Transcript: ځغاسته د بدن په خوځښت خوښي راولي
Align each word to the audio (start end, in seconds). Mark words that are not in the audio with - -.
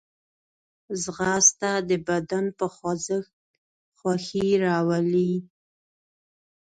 ځغاسته 1.01 1.71
د 1.89 1.91
بدن 2.07 2.45
په 2.57 2.65
خوځښت 2.75 3.31
خوښي 3.97 4.47
راولي 4.65 5.33